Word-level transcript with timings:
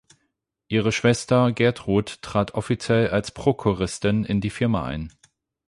Ihre 0.67 0.91
Schwester 0.91 1.51
Gertrud 1.51 2.23
trat 2.23 2.55
offiziell 2.55 3.09
als 3.11 3.29
Prokuristin 3.31 4.25
in 4.25 4.41
die 4.41 4.49
Firma 4.49 4.83
ein. 4.83 5.13